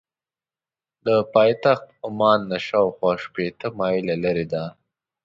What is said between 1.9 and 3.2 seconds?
عمان نه شاخوا